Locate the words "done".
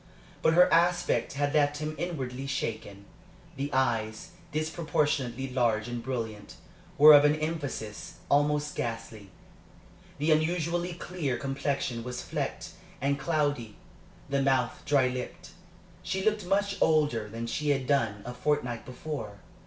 17.85-18.23